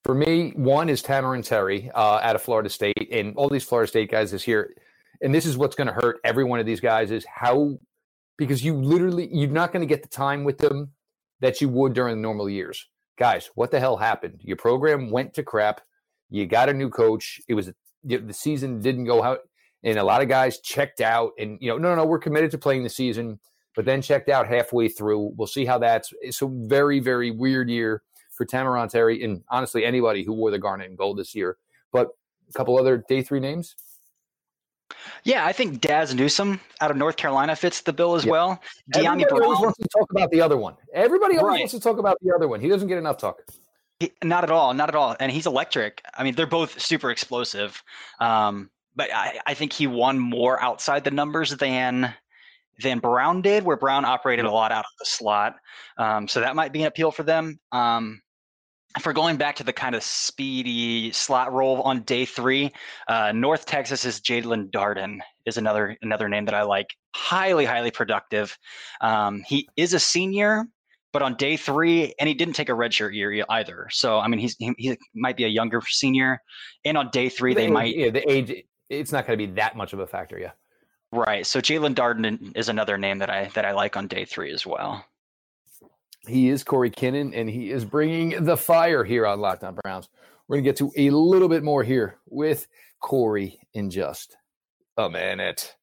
[0.05, 3.89] For me, one is Tamorrion Terry uh, out of Florida State, and all these Florida
[3.89, 4.75] State guys this year.
[5.21, 7.79] And this is what's going to hurt every one of these guys is how,
[8.37, 10.91] because you literally you're not going to get the time with them
[11.41, 12.89] that you would during normal years.
[13.17, 14.41] Guys, what the hell happened?
[14.43, 15.81] Your program went to crap.
[16.33, 17.43] You got a new coach.
[17.47, 17.71] It was
[18.03, 19.41] the season didn't go out,
[19.85, 21.33] and a lot of guys checked out.
[21.39, 23.39] And you know, no, no, no, we're committed to playing the season,
[23.77, 25.35] but then checked out halfway through.
[25.37, 26.13] We'll see how that's.
[26.23, 30.59] It's a very, very weird year for Tamorrion Terry and honestly anybody who wore the
[30.59, 31.59] garnet and gold this year.
[31.93, 32.09] But
[32.49, 33.77] a couple other day three names.
[35.25, 38.61] Yeah, I think Dazz Newsome out of North Carolina fits the bill as well.
[38.95, 40.77] Dyami Brown always wants to talk about the other one.
[40.95, 41.61] Everybody always right.
[41.61, 42.61] wants to talk about the other one.
[42.61, 43.41] He doesn't get enough talk.
[44.03, 45.15] He, not at all, not at all.
[45.21, 46.03] And he's electric.
[46.13, 47.81] I mean, they're both super explosive.
[48.19, 52.13] Um, but I, I think he won more outside the numbers than
[52.83, 55.55] than Brown did, where Brown operated a lot out of the slot.
[55.99, 57.61] Um, so that might be an appeal for them.
[57.71, 58.23] Um,
[59.01, 62.73] for going back to the kind of speedy slot role on day three,
[63.07, 66.89] uh, North Texas's Jaelon Darden is another another name that I like.
[67.15, 68.59] Highly, highly productive.
[69.01, 70.65] Um, he is a senior,
[71.13, 73.89] but on day three, and he didn't take a redshirt year either.
[73.91, 76.41] So I mean, he's he, he might be a younger senior,
[76.85, 78.65] and on day three, the they might yeah, the age.
[78.89, 80.53] It's not going to be that much of a factor, yeah.
[81.13, 81.47] Right.
[81.47, 84.67] So Jaelon Darden is another name that I that I like on day three as
[84.67, 85.05] well.
[86.27, 90.09] He is Corey Kinnan, and he is bringing the fire here on Locked On Browns.
[90.49, 92.67] We're gonna get to a little bit more here with
[93.01, 94.37] Corey in just
[94.97, 95.75] a minute.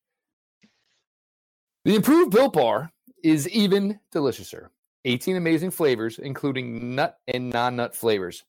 [1.86, 2.92] The improved Built Bar
[3.24, 4.70] is even deliciouser.
[5.06, 8.44] 18 amazing flavors, including nut and non-nut flavors.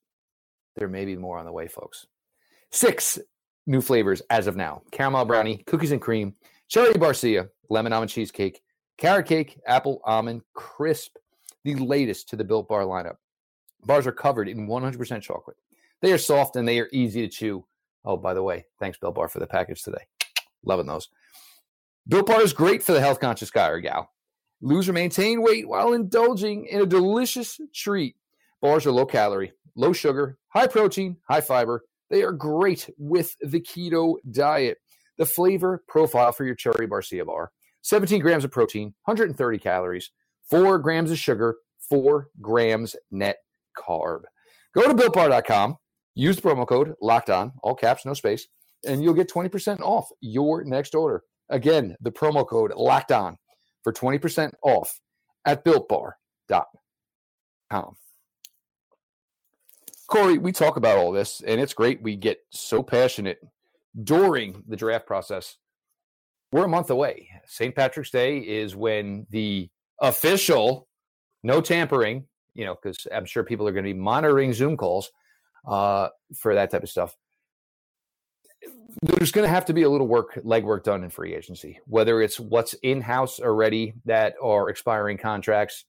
[0.77, 2.07] There may be more on the way, folks.
[2.71, 3.19] Six
[3.67, 6.35] new flavors as of now: caramel brownie, cookies and cream,
[6.69, 8.63] cherry barcia, lemon almond cheesecake,
[8.99, 11.17] carrot cake, apple almond crisp,
[11.65, 13.17] the latest to the Built Bar lineup.
[13.85, 15.57] Bars are covered in 100% chocolate.
[16.03, 17.67] They are soft and they are easy to chew.
[18.05, 20.05] Oh, by the way, thanks Built Bar for the package today.
[20.65, 21.09] Loving those.
[22.09, 24.11] Built Bar is great for the health conscious guy or gal.
[24.61, 28.17] Lose or maintain weight while indulging in a delicious treat.
[28.61, 31.85] Bars are low calorie, low sugar, high protein, high fiber.
[32.11, 34.79] They are great with the keto diet
[35.21, 40.11] the flavor profile for your cherry barcia bar 17 grams of protein, 130 calories,
[40.49, 41.57] 4 grams of sugar,
[41.89, 43.37] 4 grams net
[43.79, 44.23] carb.
[44.75, 45.77] Go to builtbar.com,
[46.15, 48.49] use the promo code locked on, all caps, no space,
[48.87, 51.23] and you'll get 20% off your next order.
[51.51, 53.37] Again, the promo code locked on
[53.83, 55.01] for 20% off
[55.45, 56.65] at builtbar.com.
[60.07, 62.03] Corey, we talk about all this, and it's great.
[62.03, 63.39] We get so passionate
[64.03, 65.57] during the draft process.
[66.51, 67.29] We're a month away.
[67.47, 67.75] St.
[67.75, 70.89] Patrick's Day is when the official,
[71.45, 75.13] no tampering, you know, because I'm sure people are going to be monitoring Zoom calls
[75.69, 77.17] uh, for that type of stuff.
[79.03, 82.21] There's going to have to be a little work, legwork done in free agency, whether
[82.21, 85.85] it's what's in house already that are expiring contracts.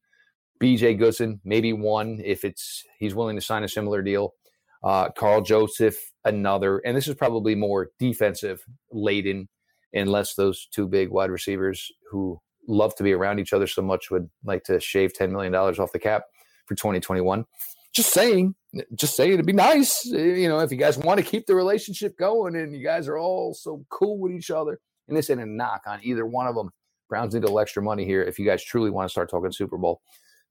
[0.62, 4.36] BJ Goodson, maybe one if it's he's willing to sign a similar deal.
[4.84, 9.50] Uh, Karl Joseph, another, and this is probably more defensive laden,
[9.94, 14.12] unless those two big wide receivers who love to be around each other so much
[14.12, 16.24] would like to shave ten million dollars off the cap
[16.68, 17.46] for 2021.
[17.94, 18.56] Just saying,
[18.96, 22.18] just saying it'd be nice, you know, if you guys want to keep the relationship
[22.18, 24.80] going and you guys are all so cool with each other.
[25.08, 26.70] And this ain't a knock on either one of them.
[27.10, 29.52] Browns need a little extra money here if you guys truly want to start talking
[29.52, 30.02] Super Bowl.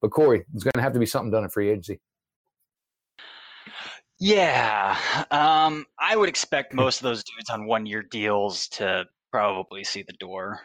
[0.02, 2.00] But Corey, it's going to have to be something done in free agency.
[4.18, 4.98] Yeah,
[5.30, 10.12] um, I would expect most of those dudes on one-year deals to probably see the
[10.12, 10.60] door.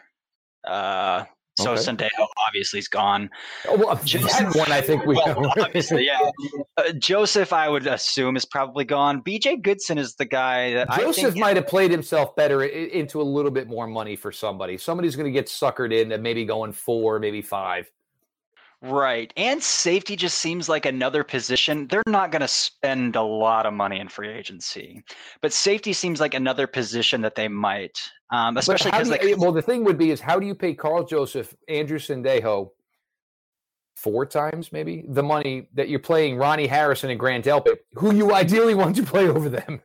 [0.62, 1.24] Uh,
[1.58, 2.08] so okay.
[2.46, 3.30] Obviously is gone.
[3.68, 6.30] Oh, well, Joseph, one I think we well, obviously yeah.
[6.76, 9.22] Uh, Joseph, I would assume is probably gone.
[9.22, 13.50] BJ Goodson is the guy that Joseph might have played himself better into a little
[13.50, 14.76] bit more money for somebody.
[14.76, 17.90] Somebody's going to get suckered in and maybe going four, maybe five.
[18.82, 19.32] Right.
[19.36, 21.86] And safety just seems like another position.
[21.88, 25.02] They're not going to spend a lot of money in free agency,
[25.40, 27.98] but safety seems like another position that they might,
[28.30, 29.22] um, especially because like.
[29.38, 32.70] Well, the thing would be is how do you pay Karl Joseph, Andrew Sendejo,
[33.96, 38.34] four times maybe the money that you're playing Ronnie Harrison and Grant Delpit, who you
[38.34, 39.80] ideally want to play over them?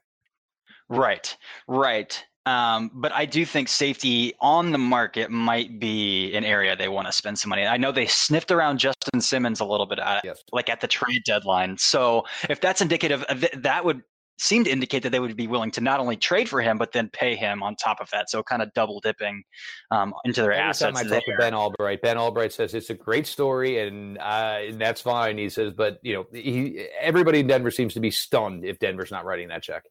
[0.89, 1.35] Right.
[1.67, 2.23] Right.
[2.47, 7.05] Um, but I do think safety on the market might be an area they want
[7.07, 7.67] to spend some money.
[7.67, 10.41] I know they sniffed around Justin Simmons a little bit at yes.
[10.51, 11.77] like at the trade deadline.
[11.77, 13.23] So if that's indicative
[13.57, 14.01] that would
[14.39, 16.93] seem to indicate that they would be willing to not only trade for him but
[16.93, 18.27] then pay him on top of that.
[18.27, 19.43] So kind of double dipping
[19.91, 20.97] um, into their Every assets.
[20.99, 24.57] Time I talk to Ben Albright, Ben Albright says it's a great story and, uh,
[24.61, 25.37] and that's fine.
[25.37, 29.11] He says, but you know, he everybody in Denver seems to be stunned if Denver's
[29.11, 29.83] not writing that check.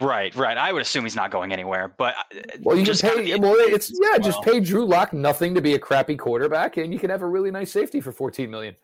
[0.00, 0.56] Right, right.
[0.56, 1.94] I would assume he's not going anywhere.
[1.96, 3.36] But uh, well, you just pay.
[3.36, 4.20] Well, it's yeah, well.
[4.20, 7.26] just pay Drew Lock nothing to be a crappy quarterback, and you can have a
[7.26, 8.76] really nice safety for fourteen million.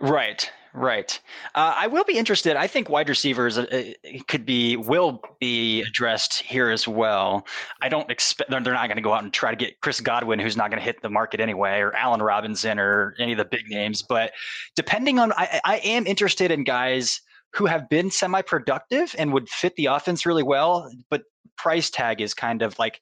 [0.00, 1.18] Right, right.
[1.54, 2.56] Uh, I will be interested.
[2.56, 7.46] I think wide receivers uh, uh could be will be addressed here as well.
[7.80, 10.00] I don't expect they're, they're not going to go out and try to get Chris
[10.00, 13.38] Godwin, who's not going to hit the market anyway, or Allen Robinson, or any of
[13.38, 14.02] the big names.
[14.02, 14.32] But
[14.76, 17.20] depending on, I, I am interested in guys
[17.54, 21.22] who have been semi-productive and would fit the offense really well, but
[21.58, 23.00] price tag is kind of like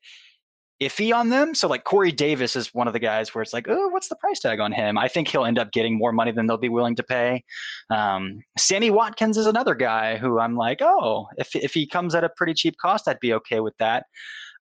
[0.81, 1.55] iffy on them.
[1.55, 4.17] So like Corey Davis is one of the guys where it's like, oh, what's the
[4.17, 4.97] price tag on him?
[4.97, 7.45] I think he'll end up getting more money than they'll be willing to pay.
[7.91, 12.25] Um, Sammy Watkins is another guy who I'm like, oh, if if he comes at
[12.25, 14.07] a pretty cheap cost, I'd be okay with that.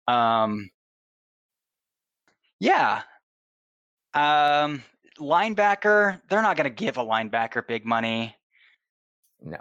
[0.07, 0.69] Um,
[2.59, 3.03] yeah.
[4.13, 4.83] Um,
[5.19, 8.35] linebacker, they're not going to give a linebacker big money.
[9.41, 9.59] No.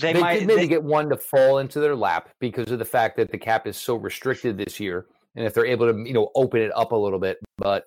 [0.00, 2.78] They, they might could maybe they, get one to fall into their lap because of
[2.78, 5.98] the fact that the cap is so restricted this year, and if they're able to,
[6.06, 7.38] you know, open it up a little bit.
[7.56, 7.84] But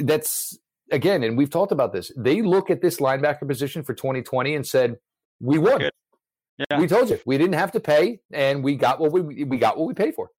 [0.00, 0.58] that's
[0.90, 2.12] again, and we've talked about this.
[2.16, 4.96] They look at this linebacker position for 2020 and said,
[5.40, 5.90] "We won.
[6.70, 6.80] Yeah.
[6.80, 9.78] We told you we didn't have to pay, and we got what we we got
[9.78, 10.30] what we paid for."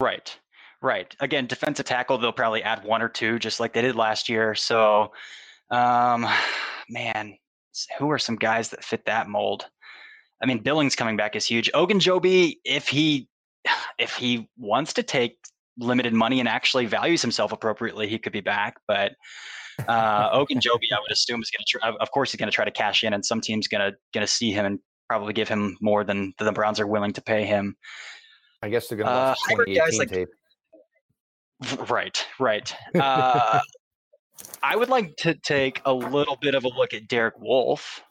[0.00, 0.36] Right.
[0.82, 1.14] Right.
[1.20, 4.54] Again, defensive tackle, they'll probably add one or two, just like they did last year.
[4.54, 5.12] So,
[5.70, 6.26] um,
[6.88, 7.36] man,
[7.98, 9.66] who are some guys that fit that mold?
[10.42, 11.70] I mean, Billings coming back is huge.
[11.72, 13.28] Ogunjobi, if he
[13.98, 15.38] if he wants to take
[15.78, 18.74] limited money and actually values himself appropriately, he could be back.
[18.86, 19.12] But
[19.88, 21.78] uh, Ogunjobi, I would assume is going to.
[21.78, 23.96] Try, of course, he's going to try to cash in, and some team's going to
[24.14, 24.78] going to see him and
[25.08, 27.76] probably give him more than the Browns are willing to pay him.
[28.62, 30.28] I guess they're going to uh, 2018 like, tape.
[31.90, 32.74] Right, right.
[32.94, 33.60] Uh,
[34.62, 38.02] I would like to take a little bit of a look at Derek Wolfe,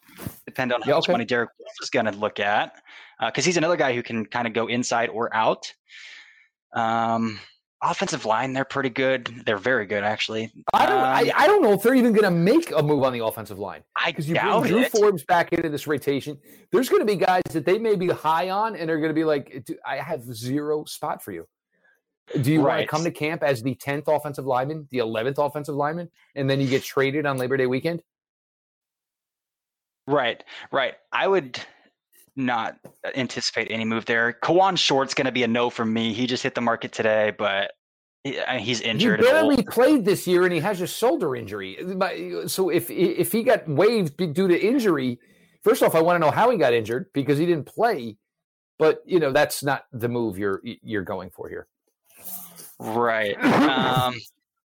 [0.46, 1.12] depend on how yeah, okay.
[1.12, 2.74] much money Derek Wolfe is going to look at,
[3.20, 5.74] because uh, he's another guy who can kind of go inside or out.
[6.74, 7.40] Um,
[7.82, 9.44] offensive line, they're pretty good.
[9.46, 10.52] They're very good, actually.
[10.74, 10.98] I don't.
[10.98, 13.24] Um, I, I, don't know if they're even going to make a move on the
[13.24, 13.84] offensive line.
[13.96, 14.92] I Because you bring Drew it.
[14.92, 16.38] Forbes back into this rotation.
[16.72, 19.16] There's going to be guys that they may be high on, and they're going to
[19.16, 21.46] be like, "I have zero spot for you."
[22.42, 22.78] Do you right.
[22.78, 26.50] want to come to camp as the 10th offensive lineman, the 11th offensive lineman, and
[26.50, 28.04] then you get traded on Labor Day weekend?
[30.08, 30.96] Right, right.
[31.12, 31.60] I would
[32.36, 32.78] not
[33.16, 34.38] anticipate any move there.
[34.42, 36.14] Kawann Short's going to be a no for me.
[36.14, 37.72] He just hit the market today, but
[38.24, 39.20] he's injured.
[39.20, 41.78] He barely played this year, and he has a shoulder injury.
[42.48, 45.20] So if if he got waived due to injury,
[45.64, 48.18] first off, I want to know how he got injured because he didn't play.
[48.78, 51.68] But you know that's not the move you're you're going for here.
[52.80, 53.38] Right.
[53.44, 54.16] Um,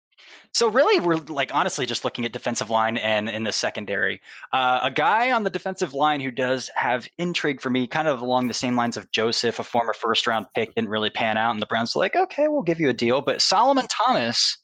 [0.53, 4.21] so really, we're like honestly just looking at defensive line and in the secondary.
[4.53, 8.21] Uh, a guy on the defensive line who does have intrigue for me, kind of
[8.21, 11.53] along the same lines of Joseph, a former first round pick, didn't really pan out,
[11.53, 13.23] and the Browns were like, okay, we'll give you a deal.
[13.23, 14.59] But Solomon Thomas,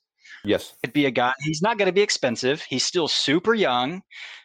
[0.44, 1.32] yes, could be a guy.
[1.40, 2.62] He's not going to be expensive.
[2.62, 4.02] He's still super young.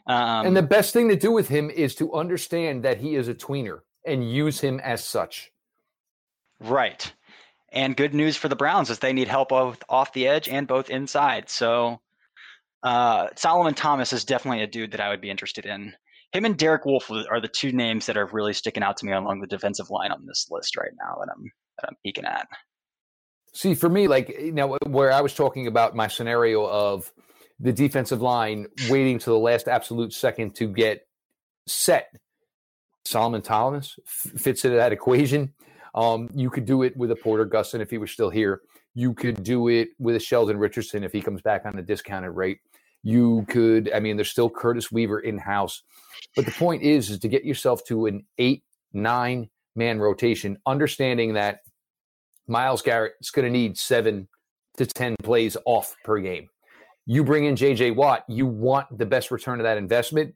[0.07, 3.27] Um, and the best thing to do with him is to understand that he is
[3.27, 5.51] a tweener and use him as such.
[6.59, 7.11] Right.
[7.73, 10.67] And good news for the Browns is they need help both off the edge and
[10.67, 11.49] both inside.
[11.49, 11.99] So
[12.83, 15.93] uh, Solomon Thomas is definitely a dude that I would be interested in.
[16.31, 19.11] Him and Derek Wolfe are the two names that are really sticking out to me
[19.11, 22.47] along the defensive line on this list right now that I'm that I'm peeking at.
[23.53, 27.11] See, for me, like you know, where I was talking about my scenario of
[27.59, 31.07] the defensive line waiting to the last absolute second to get
[31.67, 32.09] set.
[33.05, 35.53] Solomon Thomas fits into that equation.
[35.95, 38.61] Um, you could do it with a Porter Gustin if he was still here.
[38.95, 42.31] You could do it with a Sheldon Richardson if he comes back on a discounted
[42.31, 42.59] rate.
[43.03, 45.83] You could, I mean, there's still Curtis Weaver in house.
[46.35, 51.33] But the point is, is to get yourself to an eight, nine man rotation, understanding
[51.33, 51.59] that
[52.47, 54.27] Myles Garrett is going to need seven
[54.77, 56.49] to 10 plays off per game.
[57.05, 60.33] You bring in JJ Watt, you want the best return of that investment.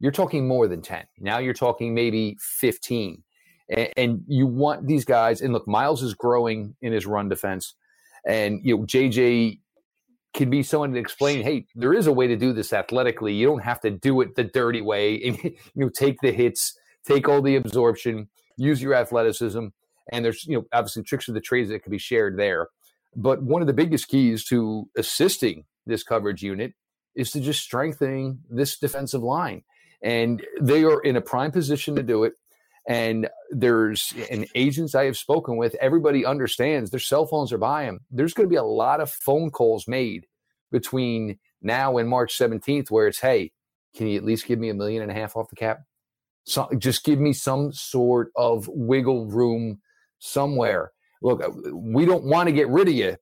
[0.00, 1.04] You're talking more than 10.
[1.18, 3.22] Now you're talking maybe 15
[3.68, 5.40] and, and you want these guys.
[5.40, 7.74] And look, Myles is growing in his run defense,
[8.26, 9.60] and you know JJ
[10.34, 13.34] can be someone to explain, hey, there is a way to do this athletically.
[13.34, 16.78] You don't have to do it the dirty way, and you know take the hits,
[17.06, 19.66] take all the absorption, use your athleticism,
[20.12, 22.68] and there's you know obviously tricks of the trades that can be shared there.
[23.16, 26.74] But one of the biggest keys to assisting this coverage unit
[27.14, 29.64] is to just strengthening this defensive line.
[30.02, 32.34] And they are in a prime position to do it.
[32.88, 37.84] And there's and agents I have spoken with, everybody understands their cell phones are by
[37.84, 38.00] them.
[38.10, 40.26] There's going to be a lot of phone calls made
[40.72, 43.52] between now and March 17th where it's, hey,
[43.94, 45.80] can you at least give me a million and a half off the cap?
[46.44, 49.80] So just give me some sort of wiggle room
[50.18, 50.92] somewhere.
[51.20, 53.16] Look, uh, we don't want to get rid of you,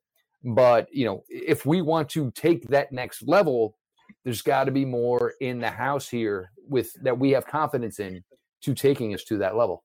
[0.45, 3.77] but you know, if we want to take that next level,
[4.25, 8.23] there's got to be more in the house here with that we have confidence in
[8.62, 9.85] to taking us to that level.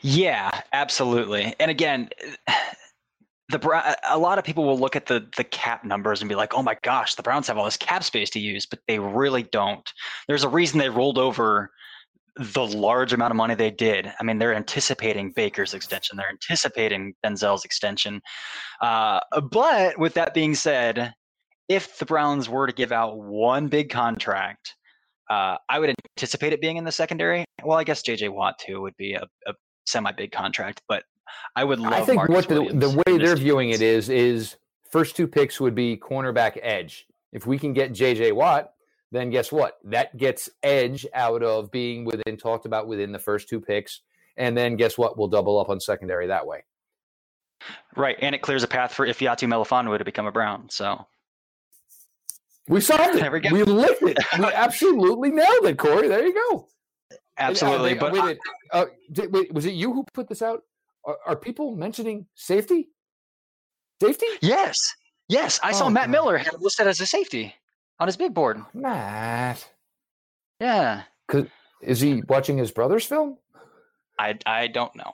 [0.00, 1.54] Yeah, absolutely.
[1.58, 2.10] And again,
[3.50, 6.54] the a lot of people will look at the the cap numbers and be like,
[6.54, 9.42] "Oh my gosh, the Browns have all this cap space to use," but they really
[9.42, 9.90] don't.
[10.28, 11.70] There's a reason they rolled over
[12.36, 14.12] the large amount of money they did.
[14.18, 18.20] I mean, they're anticipating Baker's extension, they're anticipating Denzel's extension.
[18.80, 21.14] Uh, but with that being said,
[21.68, 24.74] if the Browns were to give out one big contract
[25.30, 27.44] uh, I would anticipate it being in the secondary.
[27.62, 29.54] Well, I guess JJ Watt too would be a, a
[29.86, 31.04] semi big contract, but
[31.56, 31.92] I would love.
[31.92, 34.56] I think Marcus what the, the way they're viewing it is is
[34.90, 37.06] first two picks would be cornerback edge.
[37.32, 38.72] If we can get JJ Watt,
[39.10, 39.78] then guess what?
[39.84, 44.00] That gets edge out of being within talked about within the first two picks,
[44.36, 45.16] and then guess what?
[45.18, 46.64] We'll double up on secondary that way.
[47.96, 50.68] Right, and it clears a path for Ifeatu Melifonwu to become a Brown.
[50.68, 51.06] So
[52.68, 53.30] we solved it.
[53.30, 54.18] We, we licked it.
[54.38, 56.08] We absolutely nailed it, Corey.
[56.08, 56.68] There you go.
[57.38, 57.92] Absolutely.
[57.92, 58.38] And, uh, but wait,
[58.72, 60.62] uh, did, wait, was it you who put this out?
[61.04, 62.88] Are, are, people mentioning safety?
[64.00, 64.26] Safety?
[64.40, 64.78] Yes.
[65.28, 65.60] Yes.
[65.62, 66.12] I oh, saw Matt God.
[66.12, 67.54] Miller had listed as a safety
[68.00, 68.62] on his big board.
[68.72, 69.68] Matt.
[70.60, 71.02] Yeah.
[71.82, 73.38] Is he watching his brother's film?
[74.18, 75.12] I I don't know,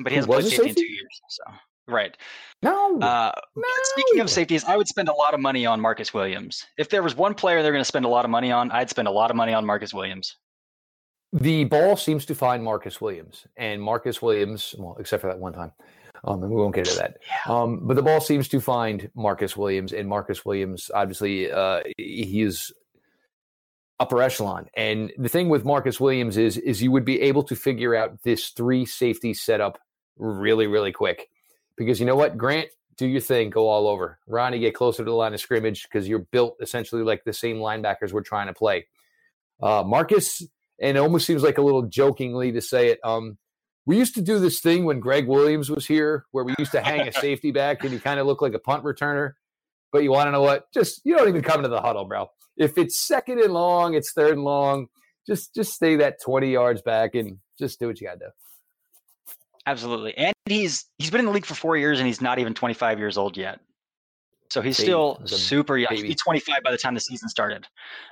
[0.00, 1.20] but he hasn't played safety in two years.
[1.28, 1.42] So
[1.90, 2.16] Right.
[2.62, 2.98] No.
[2.98, 3.68] Uh, no.
[3.82, 6.66] Speaking of safeties, I would spend a lot of money on Marcus Williams.
[6.76, 8.90] If there was one player they're going to spend a lot of money on, I'd
[8.90, 10.36] spend a lot of money on Marcus Williams.
[11.32, 15.52] The ball seems to find Marcus Williams, and Marcus Williams, well, except for that one
[15.52, 15.70] time,
[16.24, 17.18] um, and we won't get into that.
[17.46, 17.54] Yeah.
[17.54, 22.72] Um, but the ball seems to find Marcus Williams, and Marcus Williams, obviously, uh, he's
[24.00, 24.66] upper echelon.
[24.76, 28.22] And the thing with Marcus Williams is, is you would be able to figure out
[28.22, 29.78] this three safety setup
[30.16, 31.28] really, really quick
[31.80, 32.68] because you know what, Grant,
[32.98, 34.18] do your thing, go all over.
[34.26, 37.56] Ronnie, get closer to the line of scrimmage because you're built essentially like the same
[37.56, 38.86] linebackers we're trying to play.
[39.62, 40.42] Uh, Marcus,
[40.78, 43.00] and it almost seems like a little jokingly to say it.
[43.02, 43.38] Um,
[43.86, 46.82] we used to do this thing when Gregg Williams was here, where we used to
[46.82, 49.32] hang a safety back and he kind of looked like a punt returner.
[49.90, 50.70] But you want to know what?
[50.74, 52.30] Just you don't even come into the huddle, bro.
[52.58, 54.88] If it's second and long, it's third and long.
[55.26, 58.30] just just stay that 20 yards back and just do what you got to do.
[59.70, 60.16] Absolutely.
[60.16, 62.98] And he's he's been in the league for 4 years and he's not even 25
[62.98, 63.60] years old yet.
[64.50, 64.86] So he's baby.
[64.86, 65.94] still super young.
[65.94, 67.68] He's 25 by the time the season started.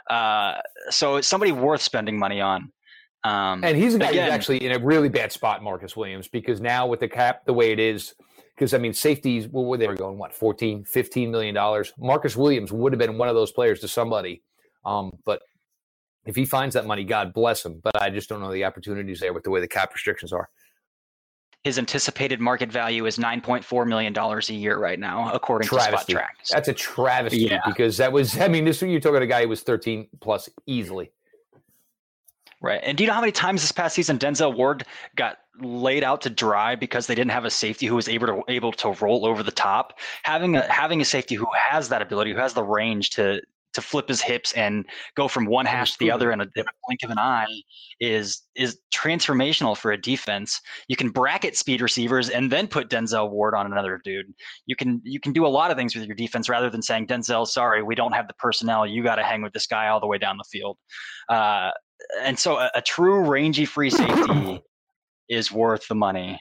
[0.08, 2.70] Uh, so it's somebody worth spending money on.
[3.24, 6.28] Um, and he's a guy again, who's actually in a really bad spot, Marcus Williams,
[6.28, 8.14] because now with the cap the way it is,
[8.54, 11.92] because I mean safeties, well, they were going what 14, 15 million dollars.
[11.98, 14.44] Marcus Williams would have been one of those players to somebody,
[14.86, 15.42] um, but
[16.24, 17.80] if he finds that money, God bless him.
[17.82, 20.48] But I just don't know the opportunities there with the way the cap restrictions are.
[21.64, 25.68] His anticipated market value is nine point four million dollars a year right now, according
[25.68, 26.14] travesty.
[26.14, 26.48] to Spotrac.
[26.50, 27.60] That's a travesty yeah.
[27.66, 28.38] because that was.
[28.40, 31.10] I mean, this you're talking about a guy who was thirteen plus easily.
[32.60, 32.80] Right.
[32.82, 34.84] And do you know how many times this past season Denzel Ward
[35.14, 38.42] got laid out to dry because they didn't have a safety who was able to
[38.48, 39.98] able to roll over the top?
[40.24, 43.40] Having a having a safety who has that ability, who has the range to
[43.74, 46.62] to flip his hips and go from one hash to the other in a, in
[46.62, 47.46] a, blink of an eye
[48.00, 50.60] is is transformational for a defense.
[50.88, 54.26] You can bracket speed receivers and then put Denzel Ward on another dude.
[54.66, 57.06] You can you can do a lot of things with your defense rather than saying
[57.06, 58.86] Denzel, sorry, we don't have the personnel.
[58.86, 60.78] You got to hang with this guy all the way down the field.
[61.28, 61.70] Uh,
[62.22, 64.62] and so a, a, true rangy free safety
[65.28, 66.40] is worth the money,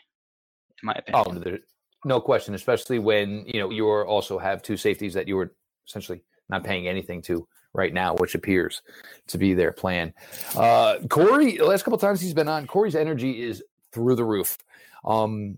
[0.81, 1.55] in my oh, opinion.
[1.55, 1.57] Oh,
[2.05, 5.53] no question, especially when you know you also have two safeties that you were
[5.87, 8.81] essentially not paying anything to right now, which appears
[9.27, 10.13] to be their plan.
[10.55, 14.57] Uh, Corey, the last couple times he's been on, Corey's energy is through the roof.
[15.05, 15.57] Um,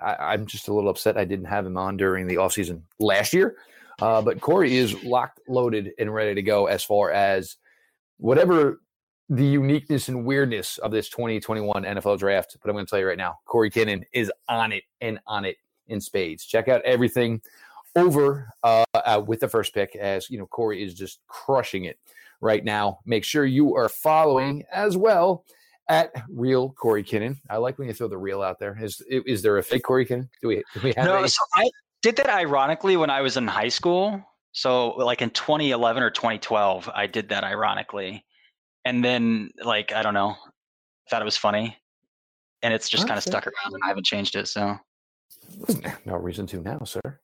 [0.00, 3.32] I, am just a little upset I didn't have him on during the offseason last
[3.32, 3.56] year.
[4.00, 7.56] Uh, but Corey is locked, loaded, and ready to go as far as
[8.16, 8.80] whatever
[9.28, 12.56] the uniqueness and weirdness of this 2021 NFL draft.
[12.60, 15.44] But I'm going to tell you right now, Corey Kinnan is on it and on
[15.44, 15.56] it
[15.86, 16.44] in spades.
[16.44, 17.40] Check out everything
[17.96, 21.98] over uh, uh, with the first pick, as you know, Corey is just crushing it
[22.40, 22.98] right now.
[23.06, 25.44] Make sure you are following as well
[25.88, 27.36] at real Corey Kinnan.
[27.50, 28.76] I like when you throw the real out there.
[28.80, 30.28] Is is there a fake Corey Kinnan?
[30.40, 31.06] Do we do we have?
[31.06, 31.70] No, so I
[32.02, 34.22] did that ironically when I was in high school.
[34.52, 38.24] So like in 2011 or 2012, I did that ironically,
[38.84, 40.36] and then like I don't know,
[41.10, 41.76] thought it was funny,
[42.62, 44.48] and it's just kind of stuck around, and I haven't changed it.
[44.48, 44.78] So
[46.04, 47.20] no reason to now, sir.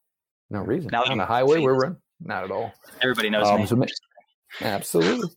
[0.49, 0.89] No reason.
[0.91, 1.97] Now on the highway, we're running.
[2.21, 2.73] Not at all.
[3.01, 3.65] Everybody knows um, me.
[3.67, 5.29] So, absolutely.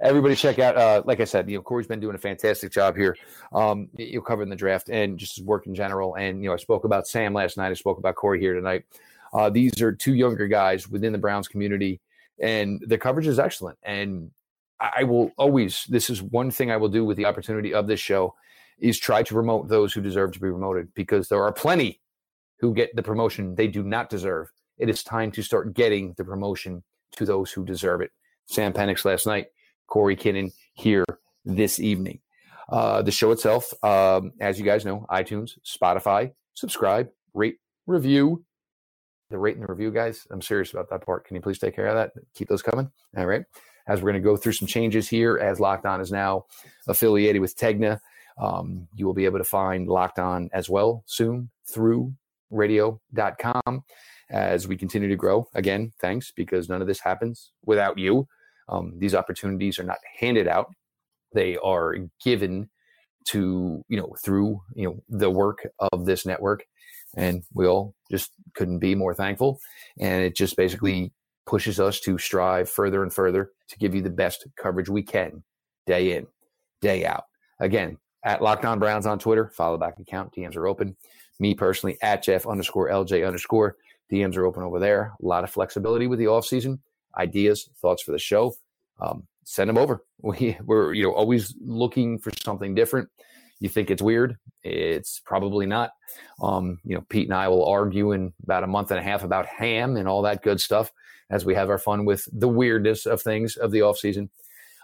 [0.00, 0.76] Everybody check out.
[0.76, 3.16] Uh, like I said, you know, Corey's been doing a fantastic job here.
[3.52, 6.16] Um, you are covering the draft and just his work in general.
[6.16, 7.70] And you know, I spoke about Sam last night.
[7.70, 8.84] I spoke about Corey here tonight.
[9.32, 12.00] Uh, these are two younger guys within the Browns community,
[12.40, 13.78] and the coverage is excellent.
[13.82, 14.30] And
[14.80, 15.84] I will always.
[15.88, 18.34] This is one thing I will do with the opportunity of this show
[18.78, 22.00] is try to promote those who deserve to be promoted because there are plenty
[22.58, 24.52] who get the promotion they do not deserve.
[24.78, 28.10] It is time to start getting the promotion to those who deserve it.
[28.46, 29.46] Sam Penix last night,
[29.86, 31.04] Corey Kinnan here
[31.44, 32.20] this evening.
[32.68, 38.44] Uh, the show itself, um, as you guys know, iTunes, Spotify, subscribe, rate, review.
[39.30, 40.26] The rate and the review, guys.
[40.30, 41.26] I'm serious about that part.
[41.26, 42.12] Can you please take care of that?
[42.34, 42.90] Keep those coming.
[43.16, 43.44] All right.
[43.86, 46.46] As we're going to go through some changes here, as Locked On is now
[46.88, 48.00] affiliated with Tegna,
[48.38, 52.14] um, you will be able to find Locked On as well soon through
[52.50, 53.84] radio.com
[54.30, 55.48] as we continue to grow.
[55.54, 58.26] Again, thanks because none of this happens without you.
[58.68, 60.72] Um, these opportunities are not handed out;
[61.32, 62.70] they are given
[63.26, 66.64] to you know through you know the work of this network,
[67.16, 69.58] and we all just couldn't be more thankful.
[69.98, 71.12] And it just basically
[71.46, 75.42] pushes us to strive further and further to give you the best coverage we can,
[75.86, 76.26] day in,
[76.80, 77.24] day out.
[77.60, 80.34] Again, at Locked On Browns on Twitter, follow back account.
[80.34, 80.96] DMs are open.
[81.40, 83.76] Me personally at Jeff underscore LJ underscore.
[84.12, 85.12] DMs are open over there.
[85.20, 86.80] A lot of flexibility with the off season.
[87.16, 88.54] Ideas, thoughts for the show.
[89.00, 90.04] Um, send them over.
[90.24, 93.10] We, we're you know always looking for something different.
[93.60, 94.38] You think it's weird?
[94.62, 95.90] It's probably not.
[96.40, 99.22] Um, you know, Pete and I will argue in about a month and a half
[99.22, 100.90] about ham and all that good stuff
[101.28, 104.30] as we have our fun with the weirdness of things of the off season.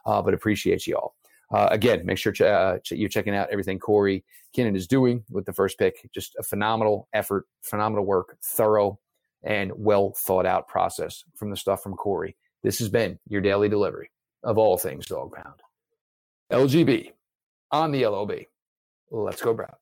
[0.05, 1.15] Uh, but appreciate you all.
[1.51, 5.25] Uh, again, make sure ch- uh, ch- you're checking out everything Corey Kinnan is doing
[5.31, 6.09] with the first pick.
[6.13, 8.99] Just a phenomenal effort, phenomenal work, thorough
[9.43, 12.37] and well thought out process from the stuff from Corey.
[12.63, 14.11] This has been your daily delivery
[14.43, 15.61] of all things dog pound.
[16.53, 17.13] LGB
[17.71, 18.33] on the LOB.
[19.11, 19.75] Let's go, Brown.